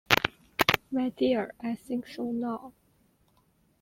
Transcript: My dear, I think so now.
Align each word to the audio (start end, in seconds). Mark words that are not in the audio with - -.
My 0.91 1.09
dear, 1.09 1.53
I 1.61 1.75
think 1.75 2.07
so 2.07 2.23
now. 2.31 2.73